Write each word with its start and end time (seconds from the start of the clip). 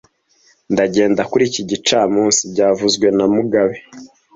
Ndagenda 0.73 1.21
kuri 1.29 1.43
iki 1.49 1.61
gicamunsi 1.69 2.41
byavuzwe 2.51 3.07
na 3.17 3.25
mugabe 3.35 3.77